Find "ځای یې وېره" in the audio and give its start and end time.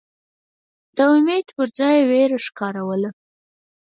1.77-2.37